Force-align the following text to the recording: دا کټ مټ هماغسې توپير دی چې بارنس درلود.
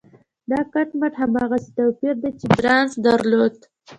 دا 0.51 0.59
کټ 0.73 0.89
مټ 0.99 1.13
هماغسې 1.23 1.69
توپير 1.77 2.15
دی 2.21 2.31
چې 2.39 2.45
بارنس 2.53 2.91
درلود. 3.05 3.55